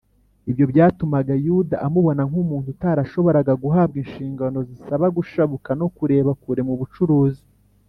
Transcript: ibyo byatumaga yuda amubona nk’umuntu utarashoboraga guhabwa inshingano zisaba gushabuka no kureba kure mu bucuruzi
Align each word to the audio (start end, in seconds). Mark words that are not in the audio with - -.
ibyo 0.49 0.65
byatumaga 0.71 1.33
yuda 1.45 1.75
amubona 1.87 2.21
nk’umuntu 2.29 2.67
utarashoboraga 2.75 3.53
guhabwa 3.63 3.97
inshingano 4.03 4.59
zisaba 4.69 5.05
gushabuka 5.17 5.69
no 5.79 5.87
kureba 5.95 6.31
kure 6.41 6.61
mu 6.67 6.75
bucuruzi 6.81 7.43